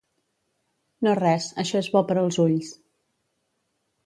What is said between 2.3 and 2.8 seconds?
ulls.